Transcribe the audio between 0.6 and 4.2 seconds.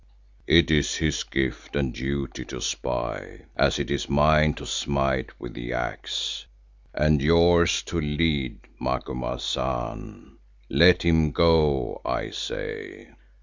is his gift and duty to spy, as it is